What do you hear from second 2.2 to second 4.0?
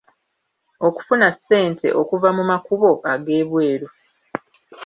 mu makubo ag’ebweru.